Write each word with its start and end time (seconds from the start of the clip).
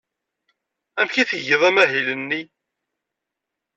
Amek 0.99 1.15
i 1.21 1.23
tgiḍ 1.29 1.61
amahil-nni? 1.69 2.41